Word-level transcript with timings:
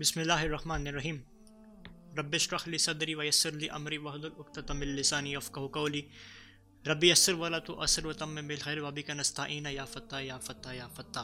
بسم 0.00 0.20
اللہ 0.20 0.32
الرحمن 0.32 0.86
الرحیم. 0.86 1.16
ربش 2.16 2.52
رخلی 2.52 2.78
صدری 2.78 3.14
ویسر 3.14 3.50
لی 3.52 3.68
امری 3.70 3.96
وحد 3.96 4.24
العقتم 4.24 4.80
السانی 4.80 5.36
افقہ 5.36 5.60
قولی. 5.72 6.00
ربی 6.84 7.10
یسر 7.10 7.32
والا 7.32 7.58
تو 7.58 7.80
اثر 7.80 8.06
و 8.06 8.12
تم 8.12 8.34
بالخیر 8.46 8.78
وبی 8.78 9.02
کا 9.02 9.14
نستعین. 9.14 9.66
یا 9.66 9.84
فتح 9.84 10.20
یا 10.20 10.38
فتح 10.38 10.68
یا 10.72 10.88
فتح 10.88 11.20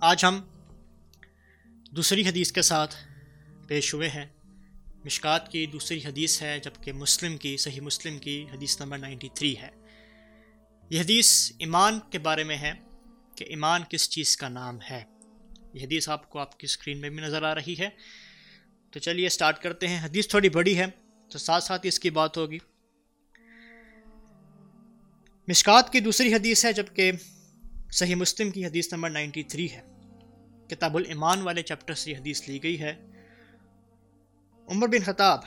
آج 0.00 0.24
ہم 0.24 0.40
دوسری 1.90 2.28
حدیث 2.28 2.52
کے 2.52 2.62
ساتھ 2.62 2.94
پیش 3.68 3.92
ہوئے 3.94 4.08
ہیں. 4.08 4.26
مشکات 5.04 5.50
کی 5.52 5.66
دوسری 5.66 5.98
حدیث 6.04 6.40
ہے 6.42 6.58
جبکہ 6.60 6.92
مسلم 6.92 7.36
کی، 7.36 7.56
صحیح 7.56 7.80
مسلم 7.80 8.18
کی 8.18 8.46
حدیث 8.52 8.80
نمبر 8.80 8.98
نائنٹی 8.98 9.28
تھری 9.34 9.56
ہے. 9.58 9.70
یہ 10.90 11.00
حدیث 11.00 11.52
ایمان 11.58 12.00
کے 12.10 12.18
بارے 12.18 12.44
میں 12.44 12.56
ہے 12.56 12.72
کہ 13.34 13.44
ایمان 13.44 13.82
کس 13.90 14.10
چیز 14.10 14.36
کا 14.36 14.48
نام 14.48 14.78
ہے؟ 14.90 15.04
یہ 15.76 15.82
حدیث 15.82 16.08
آپ 16.08 16.30
کو 16.30 16.38
آپ 16.38 16.60
کی 16.60 16.64
اسکرین 16.64 17.00
میں 17.00 17.10
بھی 17.10 17.18
نظر 17.18 17.42
آ 17.42 17.54
رہی 17.54 17.74
ہے۔ 17.78 17.88
تو 18.90 18.98
چلیے 18.98 19.26
اسٹارٹ 19.26 19.58
کرتے 19.58 19.88
ہیں۔ 19.88 20.04
حدیث 20.04 20.28
تھوڑی 20.28 20.48
بڑی 20.48 20.78
ہے 20.78 20.84
تو 21.32 21.38
ساتھ 21.38 21.64
ساتھ 21.64 21.84
ہی 21.84 21.88
اس 21.88 22.00
کی 22.00 22.10
بات 22.10 22.36
ہوگی۔ 22.36 22.58
مشکات 25.48 25.92
کی 25.92 26.00
دوسری 26.00 26.34
حدیث 26.34 26.64
ہے 26.64 26.72
جبکہ 26.72 27.12
صحیح 27.92 28.14
مسلم 28.14 28.50
کی 28.50 28.66
حدیث 28.66 28.92
نمبر 28.92 29.10
نائنٹی 29.10 29.42
تھری 29.42 29.72
ہے۔ 29.72 29.80
کتاب 30.68 30.96
الایمان 30.96 31.42
والے 31.42 31.62
چیپٹر 31.62 31.94
سے 31.94 32.10
یہ 32.10 32.16
حدیث 32.16 32.48
لی 32.48 32.62
گئی 32.62 32.80
ہے۔ 32.80 32.94
عمر 34.68 34.88
بن 34.88 35.04
خطاب 35.04 35.40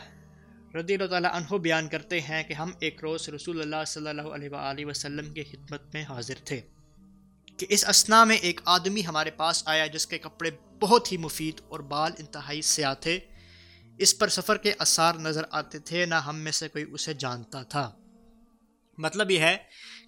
رضی 0.76 0.94
اللہ 0.94 1.08
تعالیٰ 1.08 1.32
عنہ 1.34 1.58
بیان 1.58 1.88
کرتے 1.88 2.22
ہیں 2.22 2.44
کہ 2.44 2.54
ہم 2.54 2.72
ایک 2.80 3.04
روز 3.04 3.30
رسول 3.30 3.62
اللہ 3.62 3.86
صلی 3.88 4.10
اللہ 4.10 4.22
علیہ 4.22 4.50
وآلہ 4.50 4.86
وسلم 4.86 5.34
کے 5.34 5.44
خدمت 5.44 5.94
میں 5.94 6.04
حاضر 6.04 6.34
تھے۔ 6.46 6.62
کہ 7.60 7.66
اس 7.70 7.90
اسنا 7.90 8.24
میں 8.24 8.38
ایک 8.38 8.62
آدمی 8.66 9.06
ہمارے 9.06 9.32
پاس 9.32 9.64
آیا 9.66 9.88
جس 9.88 10.08
کے 10.08 10.18
کپڑے 10.18 10.52
بہت 10.82 11.12
ہی 11.12 11.18
مفید 11.18 11.62
اور 11.68 11.80
بال 11.80 12.12
انتہائی 12.20 12.62
سیاہ 12.62 12.94
تھے۔ 12.94 13.20
اس 13.98 14.18
پر 14.18 14.28
سفر 14.28 14.58
کے 14.58 14.74
اثار 14.80 15.16
نظر 15.16 15.42
آتے 15.52 15.80
تھے، 15.80 16.06
نہ 16.06 16.16
ہم 16.16 16.36
میں 16.36 16.52
سے 16.52 16.68
کوئی 16.68 16.86
اسے 16.92 17.14
جانتا 17.14 17.64
تھا۔ 17.64 17.92
مطلب 18.98 19.32
یہ 19.32 19.40
ہے 19.40 19.58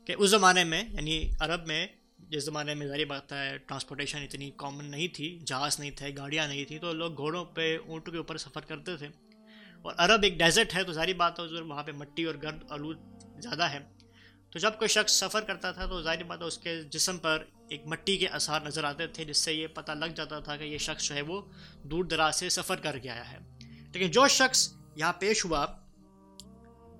کہ 0.05 0.15
اس 0.17 0.29
زمانے 0.29 0.63
میں 0.63 0.83
یعنی 0.89 1.29
عرب 1.39 1.67
میں، 1.67 1.87
جس 2.19 2.45
زمانے 2.45 2.75
میں 2.75 2.87
ظاہر 2.87 3.05
بات 3.05 3.33
ہے، 3.33 3.57
ٹرانسپورٹیشن 3.57 4.21
اتنی 4.21 4.51
کامن 4.57 4.85
نہیں 4.85 5.07
تھی، 5.07 5.39
جہاز 5.45 5.79
نہیں 5.79 5.91
تھے، 5.91 6.17
گاڑیاں 6.17 6.47
نہیں 6.47 6.65
تھیں، 6.65 6.79
تو 6.79 6.93
لوگ 6.93 7.17
گھوڑوں 7.17 7.45
پہ 7.45 7.77
اونٹوں 7.87 8.11
کے 8.11 8.17
اوپر 8.17 8.37
سفر 8.37 8.61
کرتے 8.61 8.97
تھے۔ 8.97 9.07
اور 9.81 9.93
عرب 9.97 10.23
ایک 10.23 10.37
ڈیزرٹ 10.37 10.75
ہے 10.75 10.83
تو 10.83 10.93
ظاہری 10.93 11.13
بات 11.13 11.39
ہے 11.39 11.61
وہاں 11.61 11.83
پہ 11.83 11.91
مٹی 11.91 12.23
اور 12.23 12.35
گرد 12.43 12.63
آلود 12.69 12.97
زیادہ 13.39 13.63
ہے۔ 13.63 14.00
تو 14.51 14.59
جب 14.59 14.71
کوئی 14.77 14.87
شخص 14.87 15.11
سفر 15.11 15.41
کرتا 15.41 15.71
تھا 15.71 15.85
تو 15.85 16.01
ظاہر 16.01 16.23
بات 16.23 16.41
ہے 16.41 16.45
اس 16.45 16.57
کے 16.57 16.83
جسم 16.83 17.17
پر 17.17 17.45
ایک 17.69 17.87
مٹی 17.87 18.17
کے 18.17 18.27
اثار 18.27 18.61
نظر 18.61 18.83
آتے 18.83 19.07
تھے، 19.07 19.25
جس 19.25 19.37
سے 19.37 19.53
یہ 19.53 19.67
پتہ 19.67 19.91
لگ 19.91 20.05
جاتا 20.05 20.39
تھا 20.39 20.57
کہ 20.57 20.63
یہ 20.63 20.77
شخص 20.77 21.03
جو 21.03 21.15
ہے 21.15 21.21
وہ 21.21 21.41
دور 21.83 22.03
دراز 22.03 22.35
سے 22.35 22.49
سفر 22.49 22.75
کر 22.75 22.97
کے 22.97 23.09
آیا 23.09 23.31
ہے۔ 23.31 23.37
لیکن 23.93 24.11
جو 24.11 24.27
شخص 24.27 24.73
یہاں 24.95 25.13
پیش 25.13 25.45
ہوا، 25.45 25.65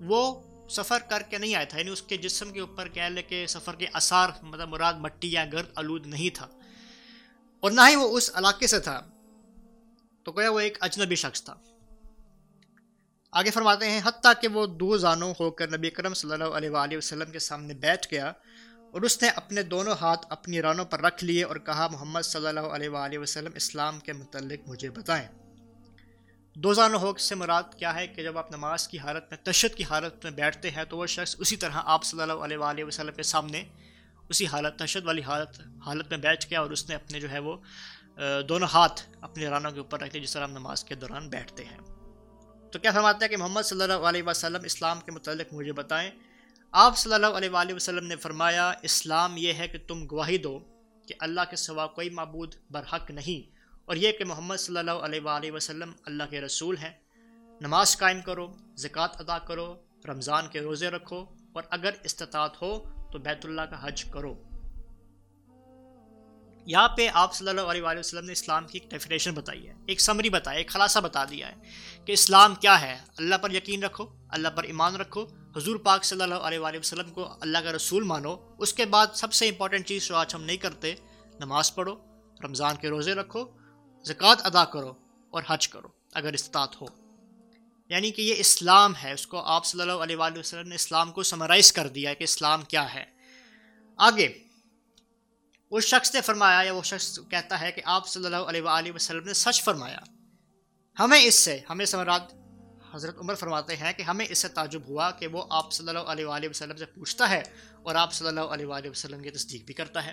وہ 0.00 0.42
سفر 0.68 0.98
کر 1.10 1.22
کے 1.22 1.38
نہیں 1.38 1.54
آیا 1.54 1.64
تھا 1.64 1.78
یعنی 1.78 1.90
اس 1.90 2.02
کے 2.02 2.16
جسم 2.16 2.52
کے 2.52 2.60
اوپر 2.60 2.88
کہہ 2.88 3.02
لے 3.02 3.22
کہ 3.22 3.46
سفر 3.46 3.74
کے 3.74 3.86
اثار 3.92 4.28
مطلب 4.42 4.68
مراد 4.68 4.94
مٹی 4.94 5.32
یا 5.32 5.44
گرد 5.52 5.66
آلود 5.74 6.06
نہیں 6.06 6.30
تھا۔ 6.34 6.48
اور 7.60 7.70
نہ 7.70 7.80
ہی 7.88 7.96
وہ 7.96 8.16
اس 8.16 8.30
علاقے 8.34 8.66
سے 8.66 8.80
تھا، 8.80 9.00
تو 10.24 10.32
گویا 10.32 10.50
وہ 10.50 10.60
ایک 10.60 10.78
اجنبی 10.80 11.14
شخص 11.14 11.44
تھا۔ 11.44 11.54
آگے 13.32 13.50
فرماتے 13.50 13.88
ہیں، 13.90 14.00
حتیٰ 14.04 14.32
کہ 14.40 14.48
وہ 14.48 14.64
دو 14.80 14.96
زانوں 14.96 15.32
ہو 15.38 15.50
کر 15.50 15.70
نبی 15.70 15.90
کرم 15.90 16.14
صلی 16.14 16.32
اللہ 16.32 16.56
علیہ 16.56 16.70
وآلہ 16.70 16.96
وسلم 16.96 17.30
کے 17.32 17.38
سامنے 17.38 17.74
بیٹھ 17.74 18.06
گیا 18.10 18.26
اور 18.92 19.02
اس 19.02 19.20
نے 19.22 19.28
اپنے 19.36 19.62
دونوں 19.64 19.94
ہاتھ 20.00 20.26
اپنی 20.30 20.60
رانوں 20.62 20.84
پر 20.84 21.00
رکھ 21.00 21.24
لیے 21.24 21.44
اور 21.44 21.56
کہا، 21.56 21.86
محمد 21.92 22.22
صلی 22.22 22.46
اللہ 22.46 22.66
علیہ 22.74 22.88
وآلہ 22.88 23.18
وسلم، 23.18 23.52
اسلام 23.54 24.00
کے 24.00 24.12
متعلق 24.12 24.68
مجھے 24.68 24.90
بتائیں۔ 24.90 25.26
دو 26.56 26.74
زانوں 26.74 27.00
ہو 27.00 27.12
سے 27.18 27.34
مراد 27.34 27.74
کیا 27.78 27.94
ہے 27.94 28.06
کہ 28.06 28.22
جب 28.22 28.38
آپ 28.38 28.50
نماز 28.52 28.86
کی 28.88 28.98
حالت 28.98 29.30
میں 29.30 29.38
تشد 29.44 29.76
کی 29.76 29.84
حالت 29.84 30.24
میں 30.24 30.32
بیٹھتے 30.32 30.70
ہیں 30.70 30.84
تو 30.84 30.96
وہ 30.98 31.06
شخص 31.06 31.34
اسی 31.38 31.56
طرح 31.56 31.80
آپ 31.84 32.04
صلی 32.04 32.22
اللہ 32.22 32.44
علیہ 32.44 32.56
وآلہ 32.56 32.84
وسلم 32.84 33.14
کے 33.16 33.22
سامنے 33.22 33.62
اسی 34.28 34.46
حالت 34.46 34.78
تشد 34.78 35.06
والی 35.06 35.22
حالت 35.22 35.60
حالت 35.86 36.10
میں 36.10 36.18
بیٹھ 36.18 36.46
گیا 36.50 36.60
اور 36.60 36.70
اس 36.70 36.88
نے 36.88 36.94
اپنے 36.94 37.20
جو 37.20 37.30
ہے 37.30 37.38
وہ 37.38 37.56
دونوں 38.48 38.68
ہاتھ 38.72 39.02
اپنے 39.20 39.48
رانوں 39.48 39.70
کے 39.70 39.80
اوپر 39.80 40.00
رکھ 40.00 40.12
لیے 40.12 40.22
جس 40.22 40.32
طرح 40.32 40.44
ہم 40.44 40.52
نماز 40.52 40.84
کے 40.84 40.94
دوران 40.94 41.28
بیٹھتے 41.28 41.64
ہیں۔ 41.64 41.78
تو 42.72 42.78
کیا 42.78 42.90
فرماتے 42.92 43.24
ہیں 43.24 43.30
کہ 43.30 43.36
محمد 43.36 43.62
صلی 43.64 43.82
اللہ 43.82 44.06
علیہ 44.08 44.22
وسلم 44.22 44.60
اسلام 44.64 45.00
کے 45.00 45.12
متعلق 45.12 45.52
مجھے 45.52 45.72
بتائیں؟ 45.72 46.10
آپ 46.72 46.96
صلی 46.98 47.14
اللہ 47.14 47.26
علیہ 47.26 47.50
وآلہ 47.50 47.74
وسلم 47.74 48.06
نے 48.06 48.16
فرمایا، 48.16 48.72
اسلام 48.82 49.36
یہ 49.36 49.52
ہے 49.52 49.68
کہ 49.68 49.78
تم 49.88 50.06
گواہی 50.10 50.38
دو 50.38 50.58
کہ 51.08 51.14
اللہ 51.20 51.40
کے 51.50 51.56
سوا 51.56 51.86
کوئی 51.86 52.10
معبود 52.10 52.54
برحق 52.70 53.10
نہیں 53.10 53.50
اور 53.84 53.96
یہ 53.96 54.12
کہ 54.12 54.24
محمد 54.24 54.56
صلی 54.56 54.78
اللہ 54.78 55.04
علیہ 55.04 55.20
وآلہ 55.20 55.50
وسلم 55.52 55.92
اللہ 56.06 56.30
کے 56.30 56.40
رسول 56.40 56.76
ہیں۔ 56.76 56.92
نماز 57.60 57.96
قائم 57.98 58.20
کرو، 58.20 58.46
زکوٰۃ 58.76 59.20
ادا 59.20 59.38
کرو، 59.38 59.74
رمضان 60.08 60.48
کے 60.48 60.60
روزے 60.60 60.90
رکھو 60.90 61.24
اور 61.52 61.62
اگر 61.70 61.90
استطاعت 62.04 62.62
ہو 62.62 62.72
تو 63.12 63.18
بیت 63.18 63.46
اللہ 63.46 63.62
کا 63.70 63.86
حج 63.86 64.04
کرو۔ 64.04 64.34
یہاں 66.66 66.88
پہ 66.88 67.10
آپ 67.14 67.34
صلی 67.34 67.48
اللہ 67.48 67.60
علیہ 67.60 67.98
وسلم 67.98 68.24
نے 68.24 68.32
اسلام 68.32 68.66
کی 68.66 68.78
ایک 68.78 68.90
ڈیفینیشن 68.90 69.30
بتائی 69.34 69.68
ہے، 69.68 69.74
ایک 69.86 70.00
سمری 70.00 70.30
بتایا 70.30 70.58
ایک 70.58 70.68
خلاصہ 70.68 70.98
بتا 70.98 71.24
دیا 71.24 71.48
ہے 71.48 71.54
کہ 72.04 72.12
اسلام 72.12 72.54
کیا 72.54 72.80
ہے۔ 72.80 72.98
اللہ 73.16 73.34
پر 73.34 73.50
یقین 73.50 73.84
رکھو، 73.84 74.06
اللہ 74.28 74.48
پر 74.48 74.62
ایمان 74.62 74.96
رکھو۔ 74.96 75.26
حضور 75.56 75.76
پاک 75.76 76.04
صلی 76.04 76.22
اللہ 76.22 76.34
علیہ 76.34 76.58
وآلہ 76.58 76.78
وسلم 76.78 77.10
کو 77.10 77.28
اللہ 77.40 77.58
کا 77.58 77.72
رسول 77.72 78.02
مانو۔ 78.02 78.36
اس 78.58 78.74
کے 78.74 78.84
بعد 78.84 79.06
سب 79.14 79.32
سے 79.32 79.48
امپورٹنٹ 79.48 79.86
چیز 79.86 80.08
جو 80.08 80.16
آج 80.16 80.34
ہم 80.34 80.42
نہیں 80.42 80.56
کرتے، 80.56 80.94
نماز 81.40 81.74
پڑھو، 81.74 81.94
رمضان 82.44 82.76
کے 82.76 82.88
روزے 82.88 83.14
رکھو، 83.14 83.44
زکوٰۃ 84.04 84.36
ادا 84.44 84.64
کرو 84.64 84.94
اور 85.30 85.42
حج 85.46 85.68
کرو، 85.68 85.88
اگر 86.14 86.32
استطاعت 86.32 86.80
ہو۔ 86.80 86.86
یعنی 87.88 88.10
کہ 88.10 88.22
یہ 88.22 88.34
اسلام 88.38 88.92
ہے، 89.02 89.12
اس 89.12 89.26
کو 89.26 89.40
آپ 89.40 89.64
صلی 89.64 89.80
اللہ 89.80 89.92
علیہ 89.92 90.16
وآلہ 90.16 90.38
وسلم 90.38 90.68
نے 90.68 90.74
اسلام 90.74 91.12
کو 91.12 91.22
سمرائز 91.22 91.72
کر 91.72 91.88
دیا 91.88 92.10
ہے 92.10 92.14
کہ 92.14 92.24
اسلام 92.24 92.62
کیا 92.62 92.94
ہے۔ 92.94 93.04
آگے 93.96 94.28
اس 95.72 95.84
شخص 95.84 96.14
نے 96.14 96.20
فرمایا 96.20 96.62
یا 96.62 96.72
وہ 96.72 96.82
شخص 96.82 97.18
کہتا 97.30 97.60
ہے 97.60 97.72
کہ 97.72 97.82
آپ 97.84 98.08
صلی 98.08 98.24
اللہ 98.24 98.36
علیہ 98.36 98.62
وآلہ 98.62 98.92
وسلم 98.94 99.24
نے 99.24 99.34
سچ 99.34 99.62
فرمایا۔ 99.62 99.98
ہمیں 100.98 101.20
اس 101.22 101.34
سے، 101.34 101.60
ہمیں 101.70 101.86
سمرات 101.86 102.22
حضرت 102.94 103.18
عمر 103.18 103.34
فرماتے 103.34 103.76
ہیں 103.76 103.92
کہ 103.92 104.02
ہمیں 104.02 104.26
اس 104.28 104.38
سے 104.38 104.48
تعجب 104.48 104.80
ہوا 104.88 105.10
کہ 105.10 105.26
وہ 105.26 105.44
آپ 105.50 105.72
صلی 105.72 105.88
اللہ 105.88 105.98
علیہ 105.98 106.26
وآلہ 106.26 106.48
وسلم 106.48 106.76
سے 106.76 106.86
پوچھتا 106.86 107.30
ہے 107.30 107.42
اور 107.82 107.94
آپ 107.94 108.12
صلی 108.12 108.28
اللہ 108.28 108.40
علیہ 108.40 108.66
وآلہ 108.66 108.88
وسلم 108.88 109.22
کی 109.22 109.30
تصدیق 109.30 109.64
بھی 109.64 109.74
کرتا 109.74 110.06
ہے۔ 110.06 110.12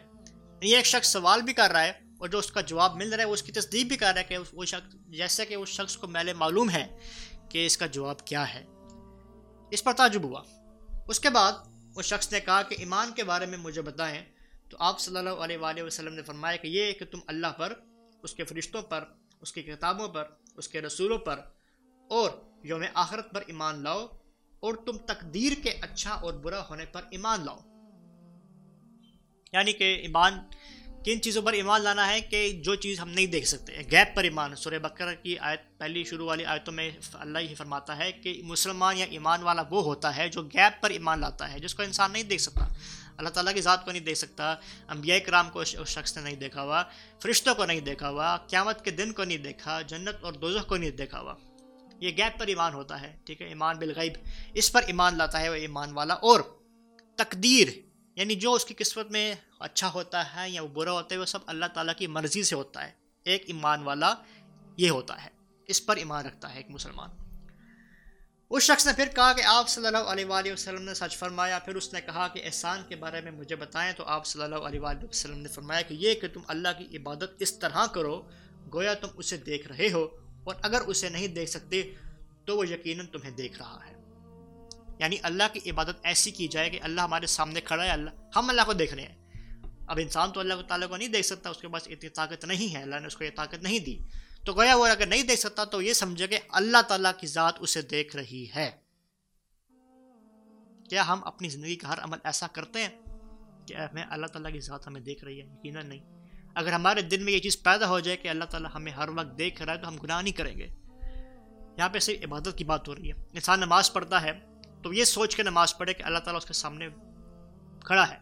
یہ 0.62 0.75
ایک 0.75 0.86
شخص 0.86 1.08
سوال 1.08 1.42
بھی 1.42 1.53
کر 1.53 1.72
رہا 1.72 1.84
ہے 1.84 1.90
اور 1.90 2.28
جو 2.28 2.38
اس 2.38 2.52
کا 2.52 2.62
جواب 2.62 2.96
مل 2.96 3.14
رہا 3.14 3.24
ہے، 3.24 3.28
وہ 3.28 3.34
اس 3.34 3.44
کی 3.44 3.52
تصدیق 3.52 3.86
بھی 3.86 3.98
کر 3.98 4.14
رہا 4.14 4.19
ہے 4.19 4.24
کہ 4.24 4.38
وہ 4.53 4.66
شخص، 4.66 4.96
جیسے 5.08 5.46
کہ 5.46 5.53
اس 5.53 5.69
شخص 5.69 5.98
کو 5.98 6.08
میلے 6.08 6.34
معلوم 6.34 6.69
ہے 6.69 6.88
کہ 7.50 7.66
اس 7.66 7.78
کا 7.78 7.86
جواب 7.86 8.25
کیا 8.25 8.53
ہے۔ 8.53 8.66
اس 9.72 9.84
پر 9.84 9.94
تعجب 9.94 10.24
ہوا۔ 10.24 10.44
اس 11.08 11.19
کے 11.19 11.30
بعد 11.30 11.52
اس 11.96 12.06
شخص 12.06 12.31
نے 12.31 12.40
کہا 12.40 12.62
کہ 12.62 12.75
ایمان 12.80 13.12
کے 13.16 13.24
بارے 13.24 13.46
میں 13.46 13.58
مجھے 13.58 13.81
بتائیں 13.81 14.25
تو 14.69 14.78
آپ 14.80 15.00
صلی 15.00 15.18
اللہ 15.18 15.30
علیہ 15.30 15.57
وآلہ 15.57 15.84
وسلم 15.84 16.13
نے 16.13 16.24
فرمایا 16.24 16.56
کہ 16.56 16.68
یہ 16.68 16.91
کہ 16.91 17.06
تم 17.06 17.19
اللہ 17.28 17.47
پر، 17.47 17.74
اس 18.24 18.34
کے 18.34 18.44
فرشتوں 18.44 18.81
پر، 18.81 19.03
اس 19.41 19.53
کی 19.53 19.63
کتابوں 19.63 20.07
پر، 20.07 20.24
اس 20.56 20.68
کے 20.68 20.81
رسولوں 20.81 21.18
پر 21.18 21.40
اور 22.09 22.31
یوم 22.63 22.84
آخرت 22.94 23.31
پر 23.31 23.44
ایمان 23.47 23.84
لاؤ 23.84 24.07
اور 24.59 24.74
تم 24.74 24.97
تقدیر 24.97 25.53
کے 25.63 25.69
اچھا 25.69 26.12
اور 26.12 26.34
برا 26.34 26.69
ہونے 26.69 26.85
پر 26.85 27.02
ایمان 27.12 27.46
لاؤ۔ 27.46 27.59
یعنی 29.53 29.74
کہ 29.74 29.96
ایمان، 29.96 30.34
کن 31.06 31.22
چیزوں 31.22 31.41
پر 31.41 31.53
ایمان 31.53 31.81
لانا 31.81 32.07
ہے 32.07 32.22
کہ 32.22 32.51
جو 32.51 32.75
چیز 32.75 33.00
ہم 33.00 33.09
نہیں 33.09 33.25
دیکھ 33.25 33.47
سکتے؟ 33.47 33.74
گیپ 33.91 34.16
پر 34.16 34.24
ایمان۔ 34.24 34.56
سورہ 34.56 34.78
بکر 34.78 35.13
کی 35.13 35.38
آیت، 35.38 35.62
پہلی 35.78 36.03
شروع 36.03 36.28
والی 36.28 36.46
آیتوں 36.46 36.74
میں 36.74 36.91
اللہ 37.13 37.40
ہی 37.40 37.56
فرماتا 37.56 37.97
ہے 37.97 38.12
کہ 38.12 38.41
مسلمان 38.44 38.97
یا 38.97 39.06
ایمان 39.09 39.44
والا 39.44 39.63
وہ 39.69 39.84
ہوتا 39.84 40.16
ہے 40.16 40.30
جو 40.30 40.44
گیپ 40.44 40.81
پر 40.81 40.90
ایمان 40.90 41.19
لاتا 41.19 41.53
ہے، 41.53 41.59
جس 41.59 41.75
کو 41.75 41.84
انسان 41.84 42.12
نہیں 42.12 42.24
دیکھ 42.24 42.41
سکتا۔ 42.41 42.68
اللہ 43.19 43.30
تعالیٰ 43.30 43.53
کی 43.53 43.62
ذات 43.62 43.85
کو 43.85 43.91
نہیں 43.91 44.01
دیکھ 44.01 44.18
سکتا، 44.18 44.56
انبیاء 44.88 45.18
کرام 45.18 45.50
کو 45.50 45.60
اس 45.60 45.75
شخص 45.88 46.18
نے 46.18 46.24
نہیں 46.24 46.36
دیکھا 46.36 46.62
ہوا، 46.62 46.83
فرشتوں 47.21 47.56
کو 47.56 47.66
نہیں 47.66 47.80
دیکھا 47.80 48.10
ہوا، 48.10 48.38
قیامت 48.38 48.86
کے 48.86 48.92
دن 48.92 49.13
کو 49.13 49.24
نہیں 49.24 49.38
دیکھا، 49.38 49.81
جنت 49.81 50.16
اور 50.21 50.33
دوزخ 50.33 50.68
کو 50.68 50.77
نہیں 50.77 50.92
دیکھا 50.92 51.19
ہوا۔ 51.19 51.36
یہ 52.00 52.10
گیپ 52.18 52.39
پر 52.39 52.48
ایمان 52.48 52.74
ہوتا 52.74 53.01
ہے، 53.01 53.18
ٹھیک 53.25 53.42
ہے؟ 53.42 53.48
ایمان 53.48 53.77
بالغیب۔ 53.77 54.13
اس 54.54 54.71
پر 54.71 54.81
ایمان 54.83 55.18
لاتا 55.18 55.42
ہے 55.42 55.50
وہ 55.50 55.56
ایمان 55.56 55.94
والا۔ 55.94 56.13
اور 56.13 56.42
تقدیر 57.18 57.68
یعنی 58.16 58.36
جو 58.36 58.54
اس 58.54 58.66
کی 58.66 58.74
قسمت 58.77 59.12
میں 59.12 59.36
اچھا 59.60 59.92
ہوتا 59.94 60.36
ہے 60.36 60.50
یا 60.50 60.62
وہ 60.62 60.68
برا 60.68 60.92
ہوتا 60.92 61.15
ہے، 61.15 61.19
وہ 61.19 61.25
سب 61.25 61.39
اللہ 61.45 61.65
تعالیٰ 61.74 61.94
کی 61.95 62.07
مرضی 62.07 62.44
سے 62.44 62.56
ہوتا 62.56 62.88
ہے۔ 62.88 62.92
ایک 63.24 63.44
ایمان 63.48 63.83
والا 63.83 64.13
یہ 64.77 64.89
ہوتا 64.89 65.25
ہے۔ 65.25 65.30
اس 65.68 65.86
پر 65.86 65.95
ایمان 65.95 66.25
رکھتا 66.25 66.51
ہے 66.51 66.57
ایک 66.57 66.69
مسلمان۔ 66.69 67.29
اس 68.50 68.63
شخص 68.63 68.88
نے 68.88 68.94
پھر 68.94 69.07
کہا 69.16 69.34
کہ 69.34 69.42
آپ 69.42 69.69
صلی 69.69 69.86
اللہ 69.88 69.98
علیہ 69.98 70.25
وآلہ 70.25 70.54
وسلم 70.54 70.81
نے 70.81 70.94
سچ 70.94 71.18
فرمایا، 71.18 71.60
پھر 71.60 71.75
اس 71.75 71.94
نے 71.94 72.01
کہا 72.01 72.28
کہ 72.28 72.42
احسان 72.46 72.81
کے 72.88 72.96
بارے 72.96 73.22
میں 73.22 73.31
مجھے 73.31 73.56
بتائیں 73.56 73.92
تو 73.94 74.04
آپ 74.04 74.25
صلی 74.25 74.44
اللہ 74.44 74.56
علیہ 74.56 74.80
وآلہ 74.80 75.06
وسلم 75.06 75.38
نے 75.38 75.50
فرمایا 75.50 75.81
کہ 75.81 75.94
یہ 75.94 76.13
کہ 76.13 76.28
تم 76.28 76.40
اللہ 76.48 76.68
کی 76.78 76.98
عبادت 76.98 77.36
اس 77.40 77.60
طرح 77.60 77.86
کرو، 77.86 78.22
گویا 78.74 78.94
تم 78.94 79.07
اسے 79.18 79.38
دیکھ 79.38 79.68
رہے 79.68 79.92
ہو 79.92 80.07
اور 80.44 80.56
اگر 80.62 80.81
اسے 80.81 81.10
نہیں 81.10 81.28
دیکھ 81.28 81.50
سکتے 81.50 81.94
تو 82.46 82.57
وہ 82.57 82.68
یقیناً 82.68 83.06
تمہیں 83.06 83.31
دیکھ 83.31 83.57
رہا 83.57 83.80
ہے۔ 83.88 83.94
یعنی 85.00 85.18
اللہ 85.24 85.44
کی 85.54 85.69
عبادت 85.69 86.00
ایسی 86.04 86.31
کی 86.31 86.48
جائے 86.48 86.69
کہ 86.69 86.80
اللہ 86.81 87.01
ہمارے 87.01 87.25
سامنے 87.25 87.62
کھڑا 87.62 87.84
ہے، 87.84 87.90
اللہ 87.90 88.10
ہم 88.36 88.50
اللہ 88.50 88.62
کو 88.66 88.74
دیکھ 88.74 88.94
رہے 88.94 89.04
ہیں۔ 89.04 89.18
اب 89.88 90.00
انسان 90.01 90.31
تو 90.31 90.40
اللہ 90.40 90.54
تعالیٰ 90.68 90.90
کو 90.90 90.98
نہیں 90.98 91.07
دیکھ 91.07 91.25
سکتا، 91.25 91.50
اس 91.50 91.57
کے 91.57 91.68
پاس 91.68 91.88
اتنی 91.88 92.10
طاقت 92.10 92.46
نہیں 92.46 92.75
ہے، 92.75 92.81
اللہ 92.81 92.96
نے 92.96 93.07
اس 93.07 93.18
کو 93.18 93.24
یہ 93.24 93.30
طاقت 93.36 93.63
نہیں 93.63 93.80
دی۔ 93.80 94.00
تو 94.45 94.53
گویا 94.53 94.75
وہ 94.75 94.88
اگر 94.88 95.06
نہیں 95.06 95.24
دیکھ 95.24 95.39
سکتا 95.39 95.63
تو 95.63 95.81
یہ 95.81 95.94
سمجھے 95.94 96.27
کہ 96.27 96.39
اللہ 96.50 96.81
تعالیٰ 96.81 97.12
کی 97.19 97.27
ذات 97.27 97.53
اسے 97.59 97.81
دیکھ 97.81 98.15
رہی 98.15 98.47
ہے۔ 98.56 98.71
کیا 100.89 101.07
ہم 101.07 101.24
اپنی 101.24 101.50
زندگی 101.50 101.75
کا 101.75 101.89
ہر 101.89 102.00
عمل 102.00 102.18
ایسا 102.24 102.47
کرتے 102.47 102.80
ہیں 102.80 102.89
کہ 103.68 103.74
ہمیں 103.74 104.03
اللہ 104.09 104.27
تعالیٰ 104.27 104.51
کی 104.51 104.59
ذات 104.59 104.88
ہمیں 104.88 105.01
دیکھ 105.01 105.24
رہی 105.24 105.41
ہے؟ 105.41 105.45
یقیناً 105.45 105.88
نہیں۔ 105.88 106.27
اگر 106.56 106.74
ہمارے 106.74 107.01
دل 107.01 107.24
میں 107.24 107.33
یہ 107.33 107.39
چیز 107.39 107.63
پیدا 107.63 107.88
ہو 107.88 108.00
جائے 108.00 108.18
کہ 108.18 108.27
اللہ 108.27 108.44
تعالیٰ 108.44 108.69
ہمیں 108.75 108.91
ہر 108.91 109.09
وقت 109.09 109.38
دیکھ 109.38 109.62
رہا 109.62 109.74
ہے 109.74 109.77
تو 109.77 109.88
ہم 109.88 109.95
گناہ 109.95 110.21
نہیں 110.21 110.33
کریں 110.33 110.57
گے۔ 110.57 110.68
یہاں 111.77 111.89
پہ 111.89 112.00
صرف 112.00 112.18
عبادت 112.24 112.57
کی 112.57 112.63
بات 112.63 112.88
ہو 112.88 112.95
رہی 112.95 113.12
ہے۔ 113.12 113.24
انسان 113.33 113.59
نماز 113.59 113.94
پڑھتا 113.94 114.21
ہے 114.21 114.31
تو 114.83 114.94
یہ 114.94 115.03
سوچ 115.03 115.36
کے 115.36 115.44
نماز 115.44 115.77
پڑھے 115.77 115.94
کہ 115.94 116.03
اللہ 116.03 116.19
تعالیٰ 116.19 116.38
اس 116.38 116.45
کے 116.45 116.53
سامنے 116.53 116.88
کھڑا 117.83 118.09
ہے۔ 118.09 118.18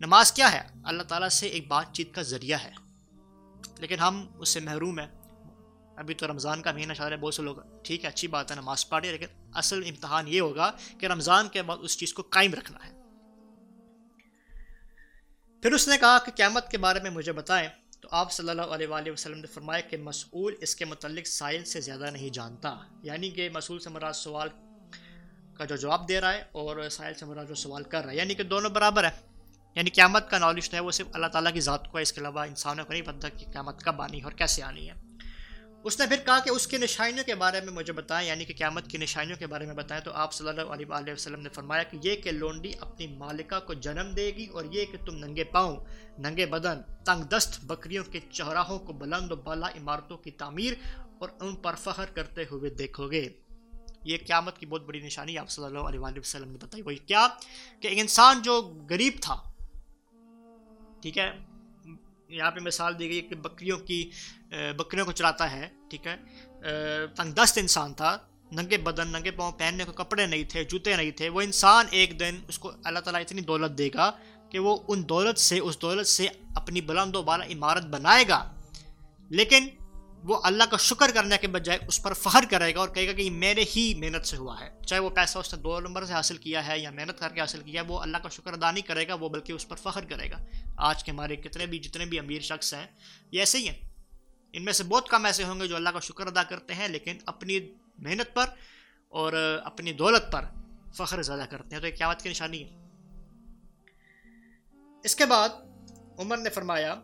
نماز 0.00 0.32
کیا 0.32 0.52
ہے؟ 0.52 0.60
اللہ 0.84 1.02
تعالیٰ 1.02 1.28
سے 1.28 1.46
ایک 1.46 1.68
بات 1.68 1.92
چیت 1.92 2.14
کا 2.14 2.22
ذریعہ 2.22 2.58
ہے۔ 2.64 2.70
لیکن 3.78 3.98
ہم 3.98 4.26
اس 4.38 4.48
سے 4.48 4.60
محروم 4.60 4.98
ہیں۔ 4.98 5.17
ابھی 5.98 6.14
تو 6.14 6.26
رمضان 6.26 6.62
کا 6.62 6.72
مہینہ 6.72 6.92
چل 6.92 7.02
رہا 7.02 7.10
ہے، 7.10 7.16
بہت 7.16 7.34
سے 7.34 7.42
لوگ، 7.42 7.56
ٹھیک 7.82 8.04
ہے، 8.04 8.08
اچھی 8.08 8.28
بات 8.28 8.50
ہے، 8.50 8.56
نماز 8.56 8.88
پڑھے 8.88 9.12
لیکن 9.12 9.26
اصل 9.54 9.82
امتحان 9.86 10.28
یہ 10.28 10.40
ہوگا 10.40 10.72
کہ 10.98 11.06
رمضان 11.06 11.48
کے 11.48 11.62
بعد 11.62 11.76
اس 11.80 11.98
چیز 11.98 12.14
کو 12.14 12.22
قائم 12.22 12.54
رکھنا 12.54 12.86
ہے۔ 12.86 12.98
پھر 15.62 15.72
اس 15.72 15.88
نے 15.88 15.98
کہا 15.98 16.18
کہ 16.18 16.32
قیامت 16.32 16.70
کے 16.70 16.78
بارے 16.78 17.00
میں 17.00 17.10
مجھے 17.10 17.32
بتائیں۔ 17.32 17.68
تو 18.00 18.08
آپ 18.10 18.32
صلی 18.32 18.50
اللہ 18.50 18.62
علیہ 18.62 18.86
وآلہ 18.86 19.10
وسلم 19.10 19.38
نے 19.38 19.46
فرمایا 19.46 19.80
کہ 19.80 19.96
مسئول 19.96 20.54
اس 20.60 20.76
کے 20.76 20.84
متعلق 20.84 21.26
سائل 21.26 21.64
سے 21.64 21.80
زیادہ 21.80 22.10
نہیں 22.10 22.28
جانتا۔ 22.28 22.76
یعنی 23.02 23.30
کہ 23.30 23.48
مسئول 23.54 23.78
سے 23.78 23.90
مراد 23.90 24.12
سوال 24.12 24.48
کا 25.54 25.64
جو 25.64 25.76
جواب 25.76 26.08
دے 26.08 26.20
رہا 26.20 26.32
ہے 26.32 26.44
اور 26.52 26.88
سائل 26.88 27.14
سے 27.14 27.24
مراد 27.24 27.44
جو 27.44 27.54
سوال 27.54 27.82
کر 27.82 28.04
رہا 28.04 28.12
ہے 28.12 28.16
یعنی 28.16 28.34
کہ 28.34 28.42
دونوں 28.42 28.70
برابر 28.70 29.04
ہے 29.04 29.10
یعنی 29.74 29.90
قیامت 29.90 30.30
کا 30.30 30.38
نالج 30.38 30.68
ہے 30.72 30.80
وہ 30.80 30.90
صرف 30.90 31.06
اللہ 31.12 31.26
تعالیٰ 31.26 31.52
کی 31.52 31.60
ذات 31.60 31.88
کو 31.90 31.98
ہے، 31.98 32.02
اس 32.02 32.12
کے 32.12 32.20
علاوہ 32.20 32.40
انسانوں 32.40 32.84
کو 32.84 32.92
نہیں 32.92 33.02
پتہ 33.02 33.26
کہ 33.36 33.46
قیامت 33.52 33.84
کب 33.84 34.02
آنی 34.02 34.18
ہے 34.18 34.24
اور 34.24 34.32
کیسے 34.32 34.62
آنی 34.62 34.90
ہے۔ 34.90 35.07
اس 35.88 35.98
نے 36.00 36.06
پھر 36.06 36.20
کہا 36.26 36.38
کہ 36.44 36.50
اس 36.50 36.66
کی 36.66 36.76
نشانیوں 36.76 37.24
کے 37.24 37.34
بارے 37.34 37.60
میں 37.60 37.72
مجھے 37.72 37.92
بتائیں 37.92 38.26
یعنی 38.28 38.44
کہ 38.44 38.54
قیامت 38.58 38.90
کی 38.90 38.98
نشانیوں 38.98 39.36
کے 39.38 39.46
بارے 39.46 39.66
میں 39.66 39.74
بتائیں۔ 39.74 40.02
تو 40.04 40.10
آپ 40.14 40.32
صلی 40.32 40.48
اللہ 40.48 40.72
علیہ 40.72 40.86
وآلہ 40.86 41.12
وسلم 41.12 41.40
نے 41.40 41.48
فرمایا 41.48 41.82
کہ 41.82 41.98
یہ 42.02 42.16
کہ 42.16 42.30
لونڈی 42.30 42.72
اپنی 42.80 43.06
مالکہ 43.06 43.58
کو 43.66 43.74
جنم 43.74 44.10
دے 44.16 44.26
گی 44.36 44.46
اور 44.46 44.64
یہ 44.64 44.84
کہ 44.84 44.98
تم 45.06 45.16
ننگے 45.16 45.44
پاؤں، 45.44 45.76
ننگے 46.18 46.46
بدن، 46.46 46.82
تنگ 47.04 47.22
دست 47.24 47.64
بکریوں 47.64 48.04
کے 48.04 48.20
چہراہوں 48.30 48.78
کو 48.78 48.92
بلند 48.92 49.32
و 49.32 49.36
بالا 49.36 49.68
عمارتوں 49.68 50.18
کی 50.18 50.30
تعمیر 50.30 50.74
اور 51.18 51.28
ان 51.40 51.56
پر 51.56 51.74
فخر 51.74 52.14
کرتے 52.14 52.44
ہوئے 52.50 52.70
دیکھو 52.70 53.10
گے۔ 53.10 53.28
یہ 54.04 54.16
قیامت 54.26 54.58
کی 54.58 54.66
بہت 54.66 54.86
بڑی 54.86 55.00
نشانی 55.00 55.38
آپ 55.38 55.50
صلی 55.50 55.64
اللہ 55.64 55.78
علیہ 55.78 56.00
وآلہ 56.00 56.18
وسلم 56.18 56.50
نے 56.50 56.58
بتائی۔ 56.62 56.82
وہی 56.82 56.96
کیا 56.96 57.26
کہ 57.80 57.88
ایک 57.88 57.98
انسان 57.98 58.42
جو 58.42 58.60
غریب 58.90 59.14
تھا، 59.20 59.36
ٹھیک 61.02 61.18
ہے 61.18 61.30
یہاں 62.28 62.50
پہ 62.50 62.60
مثال 62.60 62.98
دی 62.98 63.08
گئی 63.08 63.20
کہ 63.20 63.34
بکریوں 63.34 63.78
کی 63.78 64.10
بکریوں 64.76 65.06
کو 65.06 65.12
چلاتا 65.12 65.50
ہے، 65.50 65.68
ٹھیک 65.90 66.06
ہے؟ 66.06 66.16
تنگ 67.16 67.32
دست 67.32 67.58
انسان 67.58 67.94
تھا، 67.94 68.18
ننگے 68.52 68.76
بدن، 68.76 69.08
ننگے 69.08 69.30
پاؤں 69.30 69.52
پہننے 69.52 69.84
کو 69.84 69.92
کپڑے 69.92 70.26
نہیں 70.26 70.44
تھے، 70.44 70.64
جوتے 70.64 70.96
نہیں 70.96 71.10
تھے، 71.10 71.28
وہ 71.28 71.40
انسان 71.40 71.86
ایک 71.90 72.20
دن 72.20 72.34
اس 72.48 72.58
کو 72.58 72.72
اللہ 72.84 72.98
تعالیٰ 72.98 73.20
اتنی 73.20 73.40
دولت 73.40 73.78
دے 73.78 73.88
گا 73.94 74.10
کہ 74.50 74.58
وہ 74.58 74.76
ان 74.88 75.08
دولت 75.08 75.38
سے، 75.38 75.58
اس 75.58 75.82
دولت 75.82 76.06
سے 76.06 76.28
اپنی 76.54 76.80
بلند 76.80 77.16
و 77.16 77.22
بالا 77.22 77.44
عمارت 77.44 77.84
بنائے 77.86 78.24
گا۔ 78.28 78.52
لیکن 79.28 79.68
وہ 80.24 80.40
اللہ 80.44 80.64
کا 80.64 80.76
شکر 80.76 81.10
کرنے 81.14 81.38
کے 81.38 81.48
بجائے 81.48 81.78
اس 81.88 82.02
پر 82.02 82.12
فخر 82.12 82.44
کرے 82.50 82.74
گا 82.74 82.80
اور 82.80 82.88
کہے 82.88 83.06
گا 83.06 83.12
کہ 83.12 83.22
یہ 83.22 83.30
میرے 83.30 83.64
ہی 83.76 83.94
محنت 83.94 84.26
سے 84.26 84.36
ہوا 84.36 84.60
ہے۔ 84.60 84.70
چاہے 84.86 85.00
وہ 85.00 85.10
پیسہ 85.10 85.38
اس 85.38 85.54
نے 85.54 85.60
دو 85.60 85.80
نمبر 85.80 86.04
سے 86.04 86.12
حاصل 86.12 86.36
کیا 86.36 86.66
ہے 86.66 86.78
یا 86.78 86.90
محنت 86.90 87.18
کر 87.18 87.30
کے 87.30 87.40
حاصل 87.40 87.62
کیا 87.62 87.82
ہے، 87.82 87.86
وہ 87.86 88.00
اللہ 88.00 88.16
کا 88.16 88.28
شکر 88.28 88.52
ادا 88.52 88.70
نہیں 88.70 88.86
کرے 88.86 89.08
گا، 89.08 89.14
وہ 89.14 89.28
بلکہ 89.28 89.52
اس 89.52 89.68
پر 89.68 89.76
فخر 89.76 90.04
کرے 90.04 90.30
گا۔ 90.30 90.36
آج 90.76 91.04
کے 91.04 91.10
ہمارے 91.10 91.36
کتنے 91.36 91.66
بھی، 91.66 91.78
جتنے 91.78 92.04
بھی 92.04 92.18
امیر 92.18 92.40
شخص 92.40 92.74
ہیں، 92.74 92.86
یہ 93.32 93.40
ایسے 93.40 93.58
ہی 93.58 93.68
ہیں۔ 93.68 93.78
ان 94.52 94.64
میں 94.64 94.72
سے 94.72 94.84
بہت 94.84 95.08
کم 95.08 95.24
ایسے 95.24 95.44
ہوں 95.44 95.60
گے 95.60 95.66
جو 95.66 95.76
اللہ 95.76 95.88
کا 95.88 96.00
شکر 96.00 96.26
ادا 96.26 96.42
کرتے 96.42 96.74
ہیں، 96.74 96.88
لیکن 96.88 97.16
اپنی 97.26 97.60
محنت 97.98 98.34
پر 98.34 98.46
اور 99.08 99.60
اپنی 99.64 99.92
دولت 99.92 100.32
پر 100.32 100.44
فخر 100.94 101.22
زیادہ 101.22 101.44
کرتے 101.50 101.74
ہیں۔ 101.74 101.80
تو 101.80 101.86
یہ 101.86 101.96
کیا 101.96 102.06
بات 102.06 102.22
کی 102.22 102.28
نشانی 102.28 102.64
ہے؟ 102.64 102.70
اس 105.04 105.16
کے 105.16 105.26
بعد 105.26 105.48
عمر 106.18 106.36
نے 106.36 106.50
فرمایا 106.50 106.94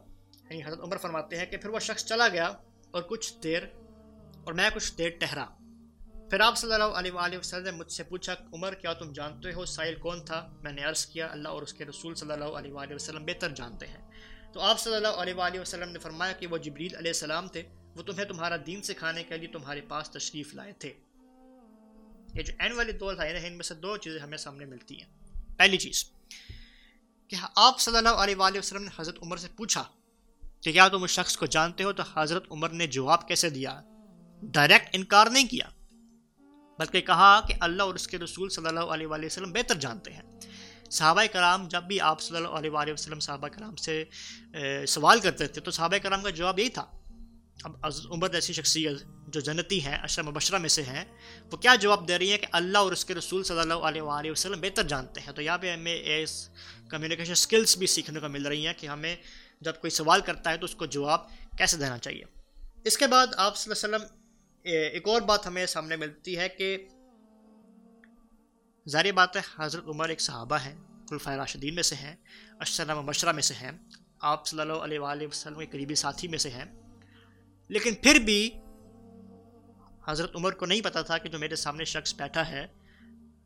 یعنی 0.51 0.65
حضرت 0.65 0.81
عمر 0.81 0.97
فرماتے 0.97 1.39
ہیں 1.39 1.47
کہ 1.47 1.57
پھر 1.57 1.71
وہ 1.71 1.79
شخص 1.79 2.05
چلا 2.05 2.29
گیا۔ 2.29 2.53
اور 2.95 3.03
کچھ 3.03 3.33
دیر، 3.43 3.63
اور 4.45 4.53
میں 4.53 4.71
کچھ 4.75 4.93
دیر 4.99 5.11
ٹہرا۔ 5.21 5.45
پھر 6.31 6.41
آپ 6.41 6.57
صلی 6.59 6.73
اللہ 6.73 6.99
علیہ 6.99 7.13
وآلہ 7.13 7.39
وسلم 7.39 7.65
نے 7.65 7.71
مجھ 7.71 7.93
سے 7.93 8.03
پوچھا، 8.05 8.35
عمر، 8.53 8.75
کیا 8.75 8.93
تم 8.93 9.13
جانتے 9.13 9.53
ہو 9.53 9.65
سائل 9.65 9.95
کون 9.95 10.25
تھا؟ 10.25 10.41
میں 10.63 10.73
نے 10.73 10.83
عرض 10.83 11.05
کیا، 11.07 11.27
اللہ 11.27 11.49
اور 11.49 11.63
اس 11.63 11.73
کے 11.75 11.85
رسول 11.85 12.15
صلی 12.15 12.33
اللہ 12.33 12.59
علیہ 12.59 12.73
وآلہ 12.73 12.95
وسلم 12.95 13.25
بہتر 13.25 13.55
جانتے 13.55 13.87
ہیں۔ 13.87 14.03
تو 14.53 14.61
آپ 14.61 14.81
صلی 14.81 14.95
اللہ 14.95 15.21
علیہ 15.23 15.35
وآلہ 15.35 15.61
وسلم 15.61 15.91
نے 15.91 15.99
فرمایا 15.99 16.33
کہ 16.33 16.47
وہ 16.47 16.59
جبریل 16.59 16.97
علیہ 16.97 17.11
السلام 17.11 17.49
تھے، 17.49 17.63
وہ 17.97 18.03
تمہیں 18.03 18.25
تمہارا 18.25 18.57
دین 18.67 18.83
سکھانے 18.83 19.25
کے 19.25 19.39
لیے 19.39 19.49
تمہارے 19.49 19.81
پاس 19.89 20.11
تشریف 20.11 20.55
لائے 20.55 20.73
تھے۔ 20.73 20.93
یہ 22.35 22.43
جو 22.43 22.53
این 22.59 22.73
والی 22.73 22.93
دور 22.93 23.15
تھا 23.15 23.25
ان 23.25 23.53
میں 23.53 23.65
سے 23.65 23.75
دو 23.75 23.97
چیزیں 23.97 24.21
ہمیں 24.21 24.39
سامنے 24.39 24.65
ملتی 24.65 25.01
ہیں۔ 25.01 25.11
پہلی 25.59 25.77
چیز، 25.77 26.05
کہ 27.31 27.37
آپ 27.57 27.81
صلی 27.81 27.97
اللہ 27.97 28.23
علیہ 28.23 28.37
وآلہ 28.37 28.59
وسلم 28.59 28.83
نے 28.83 28.91
حضرت 28.99 29.23
عمر 29.23 29.37
سے 29.37 29.49
پوچھا 29.57 29.85
کہ 30.65 30.73
کیا 30.73 30.87
تم 30.89 31.03
اس 31.03 31.11
شخص 31.11 31.37
کو 31.37 31.47
جانتے 31.47 31.85
ہو؟ 31.85 31.93
تو 31.93 32.03
حضرت 32.15 32.45
عمر 32.51 32.71
نے 32.71 32.87
جواب 32.89 33.27
کیسے 33.29 33.51
دیا؟ 33.51 33.81
ڈائریکٹ 34.43 34.89
انکار 34.93 35.27
نہیں 35.27 35.49
کیا، 35.49 35.69
بلکہ 36.79 37.01
کہا 37.03 37.41
کہ 37.49 37.55
اللہ 37.61 37.83
اور 37.83 37.95
اس 37.95 38.07
کے 38.09 38.19
رسول 38.19 38.49
صلی 38.51 38.67
اللہ 38.67 38.93
علیہ 38.95 39.07
وآلہ 39.07 39.27
وسلم 39.27 39.53
بہتر 39.53 39.75
جانتے 39.81 40.13
ہیں۔ 40.13 40.23
صحابہ 40.91 41.23
کرام 41.33 41.67
جب 41.69 41.83
بھی 41.83 42.01
آپ 42.01 42.21
صلی 42.21 42.37
اللہ 42.37 42.57
علیہ 42.59 42.71
وآلہ 42.71 42.93
وسلم 42.93 43.21
صحابہ 43.21 43.49
کرام 43.49 43.77
سے 43.77 44.05
سوال 44.89 45.21
کرتے 45.21 45.47
تھے، 45.47 45.61
تو 45.61 45.71
صحابہ 45.71 45.99
کرام 46.03 46.23
کا 46.23 46.31
جواب 46.31 46.59
یہی 46.59 46.69
تھا۔ 46.69 46.87
اب 47.65 47.87
عمر 48.13 48.35
ایسی 48.35 48.53
شخصیت 48.53 49.03
جو 49.35 49.41
جنتی 49.41 49.85
ہیں 49.85 49.97
اشرم 49.97 50.27
مبشرہ 50.27 50.59
میں 50.59 50.69
سے 50.69 50.83
ہیں، 50.83 51.05
وہ 51.53 51.57
کیا 51.57 51.75
جواب 51.83 52.09
دے 52.09 52.19
رہی 52.19 52.31
ہیں 52.31 52.39
کہ 52.39 52.47
اللہ 52.53 52.79
اور 52.79 52.93
اس 52.93 53.05
کے 53.05 53.15
رسول 53.15 53.43
صلی 53.45 53.61
اللہ 53.61 53.89
علیہ 53.89 54.03
وآلہ 54.03 54.31
وسلم 54.31 54.61
بہتر 54.61 54.83
جانتے 54.89 55.21
ہیں؟ 55.21 55.33
تو 55.33 55.43
یہاں 55.43 55.59
پہ 55.59 55.73
ہمیں 55.73 55.97
اس 56.23 56.49
کمیونیکیشن 56.91 57.35
سکلز 57.35 57.77
بھی 57.79 57.87
سیکھنے 57.87 58.21
کو 58.21 58.29
مل 58.29 58.47
رہی 58.47 58.67
ہیں 58.67 58.75
کہ 58.79 58.87
ہمیں 58.87 59.15
جب 59.65 59.75
کوئی 59.81 59.91
سوال 59.91 60.21
کرتا 60.21 60.51
ہے 60.51 60.57
تو 60.57 60.65
اس 60.65 60.75
کو 60.75 60.87
جواب 60.87 61.21
کیسے 61.59 61.77
دینا 61.77 61.99
چاہیے؟ 61.99 62.25
اس 62.85 62.99
کے 62.99 63.07
بعد 63.07 63.27
آپ 63.37 63.57
صلی 63.57 63.73
اللہ 63.73 63.97
علیہ 63.97 64.05
وسلم 64.05 64.19
ایک 64.63 65.09
اور 65.09 65.23
بات 65.23 65.47
ہمیں 65.47 65.67
سامنے 65.67 65.97
ملتی 65.97 66.39
ہے 66.39 66.49
کہ 66.49 66.89
ظاہر 68.89 69.13
بات 69.13 69.37
ہے، 69.37 69.41
حضرت 69.59 69.85
عمر 69.89 70.09
ایک 70.09 70.21
صحابہ 70.21 70.57
ہیں 70.57 70.75
خلفۂ 71.11 71.33
راشدین 71.33 71.75
میں 71.75 71.83
سے 71.83 71.95
ہیں 71.95 72.17
اشرم 72.59 73.03
مبشرہ 73.03 73.33
میں 73.33 73.43
سے 73.43 73.55
ہیں، 73.55 73.71
آپ 74.21 74.47
صلی 74.47 74.61
اللہ 74.61 74.73
علیہ 74.73 74.99
وآلہ 74.99 75.27
وسلم 75.27 75.59
کے 75.59 75.67
قریبی 75.67 75.95
ساتھی 75.95 76.29
میں 76.29 76.39
سے 76.39 76.51
ہیں۔ 76.51 76.65
لیکن 77.69 77.95
پھر 77.95 78.19
بھی 78.19 78.51
حضرت 80.07 80.37
عمر 80.37 80.53
کو 80.53 80.67
نہیں 80.67 80.81
پتا 80.81 81.03
تھا 81.03 81.19
کہ 81.19 81.29
جو 81.29 81.39
میرے 81.39 81.57
سامنے 81.57 81.85
شخص 81.85 82.15
بیٹھا 82.15 82.49
ہے، 82.49 82.67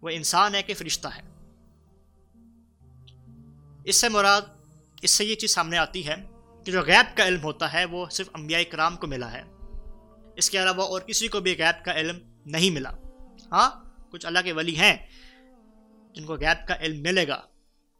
وہ 0.02 0.09
انسان 0.09 0.54
ہے 0.54 0.62
کہ 0.62 0.75
فرشتہ 0.75 1.09
ہے۔ 1.09 1.23
اس 3.85 3.97
سے 3.97 4.09
مراد 4.09 4.40
اس 5.02 5.11
سے 5.11 5.25
یہ 5.25 5.35
چیز 5.35 5.55
سامنے 5.55 5.78
آتی 5.78 6.09
ہے 6.09 6.14
کہ 6.64 6.73
جو 6.73 6.81
غیب 6.81 7.17
کا 7.17 7.26
علم 7.26 7.43
ہوتا 7.43 7.73
ہے 7.73 7.85
وہ 7.85 8.07
صرف 8.11 8.28
انبیاء 8.35 8.61
کرام 8.71 8.97
کو 8.97 9.07
ملا 9.07 9.33
ہے۔ 9.33 9.43
اس 10.37 10.50
کے 10.50 10.62
علاوہ 10.62 10.83
اور 10.83 11.00
کسی 11.00 11.28
کو 11.28 11.40
بھی 11.40 11.55
غیب 11.59 11.85
کا 11.85 11.93
علم 11.93 12.19
نہیں 12.47 12.71
ملا۔ 12.71 12.90
ہاں 13.52 13.71
کچھ 14.11 14.26
اللہ 14.26 14.38
کے 14.45 14.52
ولی 14.52 14.76
ہیں 14.76 14.97
جن 16.14 16.25
کو 16.25 16.35
غیب 16.35 16.69
کا 16.69 16.75
علم 16.81 17.02
ملے 17.02 17.28
گا۔ 17.28 17.43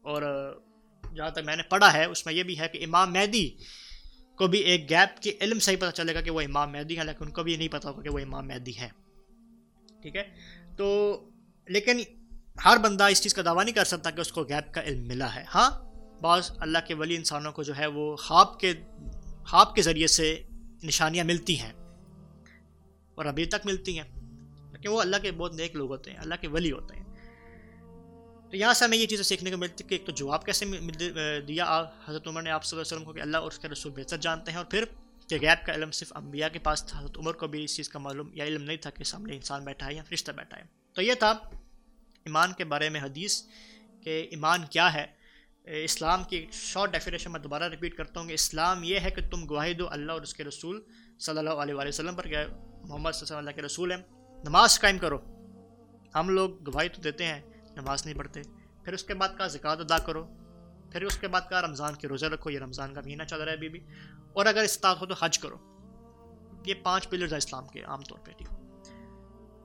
اور 0.02 0.23
جہاں 1.17 1.31
تک 1.31 1.38
میں 1.38 1.57
نے 1.57 1.62
پڑھا 1.62 1.93
ہے، 1.93 2.05
اس 2.05 2.26
میں 2.26 2.35
یہ 2.35 2.43
بھی 2.43 2.59
ہے 2.59 2.69
کہ 2.69 2.85
امام 2.85 3.12
مہدی 3.12 3.57
کو 4.37 4.47
بھی 4.47 4.59
ایک 4.59 4.90
گیپ 4.90 5.23
کے 5.23 5.33
علم 5.40 5.59
سے 5.59 5.71
ہی 5.71 5.76
پتہ 5.76 5.90
چلے 5.90 6.14
گا 6.14 6.21
کہ 6.21 6.31
وہ 6.31 6.40
امام 6.40 6.73
مہدی 6.73 6.99
ہے 6.99 7.05
لیکن 7.05 7.25
ان 7.25 7.31
کو 7.31 7.43
بھی 7.43 7.57
نہیں 7.57 7.69
پتا 7.69 7.88
ہوگا 7.88 8.02
کہ 8.02 8.09
وہ 8.09 8.19
امام 8.19 8.49
مہدی 8.49 8.78
ہے 8.81 8.88
ٹھیک 10.02 10.17
ہے؟ 10.17 10.23
تو 10.76 11.19
لیکن 11.69 12.00
ہر 12.64 12.76
بندہ 12.76 13.05
اس 13.05 13.23
چیز 13.23 13.35
کا 13.35 13.43
دعویٰ 13.45 13.64
نہیں 13.64 13.75
کر 13.75 13.85
سکتا 13.85 14.11
کہ 14.11 14.21
اس 14.21 14.33
کو 14.33 14.43
گیپ 14.45 14.75
کا 14.75 14.83
علم 14.83 15.09
ملا 15.09 15.35
ہے۔ 15.35 15.45
ہاں 15.55 15.88
بعض 16.21 16.51
اللہ 16.59 16.79
کے 16.87 16.95
ولی 16.95 17.17
انسانوں 17.17 17.53
کو 17.53 17.63
جو 17.63 17.77
ہے 17.77 17.87
وہ 17.89 18.15
خواب 18.19 18.59
کے 18.61 18.73
خواب 19.47 19.75
کے 19.75 19.83
ذریعے 19.83 20.07
سے 20.09 20.27
نشانیاں 20.83 21.25
ملتی 21.25 21.59
ہیں 21.59 21.73
اور 23.15 23.25
ابھی 23.25 23.45
تک 23.47 23.67
ملتی 23.67 23.99
ہیں، 23.99 24.05
لیکن 24.73 24.89
وہ 24.89 25.01
اللہ 25.01 25.17
کے 25.23 25.33
بہت 25.33 25.55
نیک 25.55 25.77
لوگ 25.77 25.91
ہوتے 25.91 26.11
ہیں، 26.11 26.19
اللہ 26.19 26.35
کے 26.41 26.49
ولی 26.49 26.73
ہوتے 26.73 26.95
ہیں۔ 26.95 27.05
تو 28.51 28.57
یہاں 28.57 28.75
سے 28.75 28.85
ہمیں 28.85 28.97
یہ 28.99 29.07
چیزیں 29.07 29.25
سیکھنے 29.25 29.51
کو 29.51 29.57
ملتی 29.57 29.85
کہ 29.85 29.95
ایک 29.95 30.07
تو 30.07 30.13
جواب 30.13 30.45
کیسے 30.45 30.67
دیا 31.49 31.65
حضرت 32.07 32.27
عمر 32.29 32.43
نے 32.43 32.51
آپ 32.51 32.65
صلی 32.65 32.77
اللہ 32.77 32.83
علیہ 32.83 32.95
وسلم 32.95 33.05
کو 33.05 33.13
کہ 33.13 33.21
اللہ 33.21 33.37
اور 33.37 33.51
اس 33.51 33.59
کے 33.59 33.69
رسول 33.69 33.93
بہتر 33.97 34.17
جانتے 34.19 34.51
ہیں، 34.51 34.59
اور 34.59 34.67
پھر 34.67 34.85
کہ 35.29 35.37
غیب 35.41 35.67
کا 35.67 35.73
علم 35.75 35.91
صرف 35.91 36.13
انبیاء 36.17 36.49
کے 36.53 36.59
پاس 36.59 36.85
تھا، 36.85 36.99
حضرت 36.99 37.19
عمر 37.19 37.33
کو 37.33 37.47
بھی 37.47 37.63
اس 37.65 37.77
چیز 37.77 37.89
کا 37.89 37.99
معلوم 37.99 38.31
یا 38.35 38.45
علم 38.45 38.63
نہیں 38.63 38.77
تھا 38.77 38.91
کہ 38.91 39.05
سامنے 39.05 39.35
انسان 39.35 39.65
بیٹھا 39.65 39.87
ہے 39.87 39.95
یا 39.95 40.03
فرشتہ 40.09 40.33
بیٹھا 40.33 40.57
ہے۔ 40.57 40.65
تو 40.97 41.03
یہ 41.03 41.15
تھا 41.15 41.31
ایمان 42.27 42.53
کے 42.53 42.65
بارے 42.65 42.89
میں 42.89 43.01
حدیث 43.01 43.43
کہ 44.03 44.27
ایمان 44.31 44.65
کیا 44.71 44.93
ہے۔ 44.95 45.07
اسلام 45.71 46.25
کی 46.25 46.37
ایک 46.37 46.53
شارٹ 46.53 46.93
ڈیفینیشن 46.93 47.33
میں 47.33 47.41
دوبارہ 47.41 47.65
رپیٹ 47.65 47.97
کرتا 47.97 48.21
ہوں 48.21 48.29
کہ 48.29 48.33
اسلام 48.33 48.83
یہ 48.83 49.01
ہے 49.01 49.11
کہ 49.11 49.23
تم 49.31 49.49
گواہی 49.49 49.75
دو 49.75 49.89
اللہ 49.89 50.13
اور 50.13 50.23
اس 50.23 50.35
کے 50.35 50.45
رسول 50.45 50.81
صلی 51.19 51.39
اللہ 51.39 51.51
علیہ 51.51 51.75
وآلہ 51.75 51.89
وسلم 51.89 52.15
پر 52.15 52.27
کہ 52.27 52.37
محمد 52.85 53.13
صلی 53.13 53.37
اللہ 53.37 53.51
علیہ 53.51 53.61
کے 53.61 53.67
رسول 53.67 53.93
ہیں۔ 53.93 53.99
نماز 54.45 54.81
قائم 54.81 54.99
کرو۔ 54.99 55.19
ہم 56.15 56.29
لوگ 56.29 56.51
گواہی 56.51 56.89
تو 56.89 57.03
دیتے 57.03 57.25
ہیں، 57.25 57.41
نماز 57.77 58.07
نہیں 58.07 58.19
پڑھتے۔ 58.19 58.43
پھر 58.85 58.93
اس 58.93 59.05
کے 59.05 59.15
بعد 59.15 59.29
کا 59.39 59.47
زکوٰۃ 59.47 59.77
ادا 59.77 59.99
کرو۔ 59.99 60.27
پھر 60.93 61.03
اس 61.03 61.19
کے 61.19 61.29
بعد 61.29 61.41
کہا 61.51 61.63
رمضان 61.63 61.95
کے 61.95 62.09
روزے 62.09 62.29
رکھو۔ 62.29 62.51
یہ 62.51 62.59
رمضان 62.59 62.95
کا 62.95 63.01
مہینہ 63.05 63.23
چل 63.23 63.41
رہا 63.41 63.53
ہے 63.53 63.57
ابھی 63.57 63.69
بھی 63.69 63.81
اور 64.33 64.47
اگر 64.47 64.63
استاد 64.63 64.97
ہو 64.97 65.07
تو 65.07 65.15
حج 65.21 65.39
کرو۔ 65.39 65.57
یہ 66.67 66.75
پانچ 66.83 67.09
پلرز 67.09 67.33
ہیں 67.33 67.39
اسلام 67.39 67.69
کے 67.69 67.83
عام 67.83 68.03
طور 68.03 68.19
پہ، 68.19 68.31
ٹھیک 68.31 68.49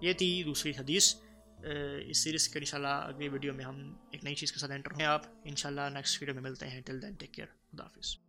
یہ 0.02 0.14
تھی 0.14 0.44
دوسری 0.44 0.72
حدیث۔ 0.80 1.16
اس 1.63 2.17
سیریز 2.17 2.50
کے 2.50 2.60
انشاءاللہ 2.60 2.88
اگلی 2.88 3.27
ویڈیو 3.27 3.53
میں 3.53 3.65
ہم 3.65 3.96
ایک 4.12 4.24
نئی 4.24 4.36
چیز 4.36 4.51
کے 4.51 4.60
ساتھ 4.60 4.72
انٹر 4.72 4.91
ہیں 4.91 5.05
آپ 5.05 5.22
انشاءاللہ 5.43 5.89
نیکسٹ 5.93 6.22
ویڈیو 6.22 6.36
میں 6.36 6.43
ملتے 6.43 6.67
ہیں۔ 6.67 6.82
ٹل 6.82 7.01
دین 7.01 7.13
ٹیک 7.13 7.34
کیئر 7.34 7.48
خدا 7.48 7.84
حافظ۔ 7.84 8.23